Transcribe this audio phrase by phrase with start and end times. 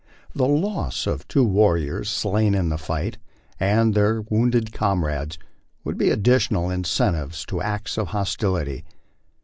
[0.33, 3.19] The loss of the two warriors slain in the fight,
[3.59, 5.37] and their wounded comrades,
[5.83, 8.83] would be additional incentives to acts of hostili ty.